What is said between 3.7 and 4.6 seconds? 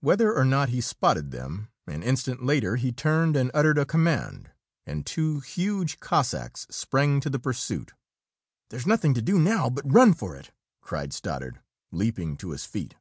a command,